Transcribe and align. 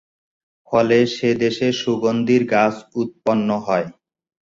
ফলে 0.67 0.97
সে 1.15 1.29
দেশে 1.41 1.67
সুগন্ধির 1.81 2.43
গাছ 2.53 2.75
উৎপন্ন 3.01 3.49
হয়। 3.65 3.87